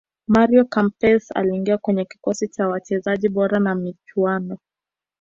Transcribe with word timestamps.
mario 0.27 0.65
kempes 0.65 1.31
aliingia 1.35 1.77
kwenye 1.77 2.05
kikosi 2.05 2.47
cha 2.47 2.67
wachezaji 2.67 3.29
bora 3.29 3.61
wa 3.69 3.75
michuano 3.75 4.57